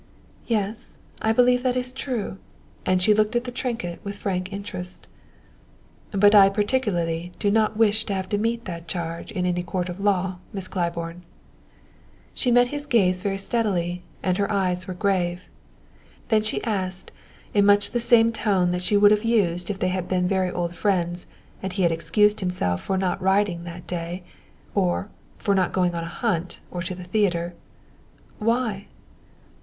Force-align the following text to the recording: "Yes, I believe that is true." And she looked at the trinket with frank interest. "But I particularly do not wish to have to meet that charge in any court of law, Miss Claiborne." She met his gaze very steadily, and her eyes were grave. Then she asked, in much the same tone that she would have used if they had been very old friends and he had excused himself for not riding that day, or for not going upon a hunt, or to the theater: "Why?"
"Yes, 0.47 0.97
I 1.21 1.31
believe 1.31 1.61
that 1.61 1.77
is 1.77 1.91
true." 1.91 2.39
And 2.87 3.03
she 3.03 3.13
looked 3.13 3.35
at 3.35 3.43
the 3.43 3.51
trinket 3.51 3.99
with 4.03 4.15
frank 4.17 4.51
interest. 4.51 5.05
"But 6.09 6.33
I 6.33 6.49
particularly 6.49 7.33
do 7.37 7.51
not 7.51 7.77
wish 7.77 8.03
to 8.05 8.13
have 8.15 8.27
to 8.29 8.39
meet 8.39 8.65
that 8.65 8.87
charge 8.87 9.31
in 9.31 9.45
any 9.45 9.61
court 9.61 9.89
of 9.89 9.99
law, 9.99 10.37
Miss 10.53 10.67
Claiborne." 10.67 11.21
She 12.33 12.49
met 12.49 12.69
his 12.69 12.87
gaze 12.87 13.21
very 13.21 13.37
steadily, 13.37 14.01
and 14.23 14.39
her 14.39 14.51
eyes 14.51 14.87
were 14.87 14.95
grave. 14.95 15.43
Then 16.29 16.41
she 16.41 16.63
asked, 16.63 17.11
in 17.53 17.67
much 17.67 17.91
the 17.91 17.99
same 17.99 18.31
tone 18.31 18.71
that 18.71 18.81
she 18.81 18.97
would 18.97 19.11
have 19.11 19.23
used 19.23 19.69
if 19.69 19.77
they 19.77 19.89
had 19.89 20.07
been 20.07 20.27
very 20.27 20.49
old 20.49 20.73
friends 20.73 21.27
and 21.61 21.73
he 21.73 21.83
had 21.83 21.91
excused 21.91 22.39
himself 22.39 22.81
for 22.81 22.97
not 22.97 23.21
riding 23.21 23.65
that 23.65 23.85
day, 23.85 24.23
or 24.73 25.11
for 25.37 25.53
not 25.53 25.71
going 25.73 25.91
upon 25.91 26.03
a 26.05 26.17
hunt, 26.25 26.59
or 26.71 26.81
to 26.81 26.95
the 26.95 27.03
theater: 27.03 27.53
"Why?" 28.39 28.87